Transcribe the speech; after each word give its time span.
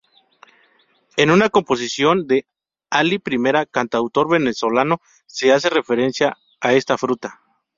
En 1.15 1.29
una 1.29 1.51
composición 1.51 2.25
de 2.25 2.47
Ali 2.89 3.19
Primera 3.19 3.67
cantautor 3.67 4.27
Venezolano 4.31 4.99
se 5.27 5.51
hace 5.51 5.69
referencia 5.69 6.37
a 6.59 6.73
esta 6.73 6.97
fruta. 6.97 7.39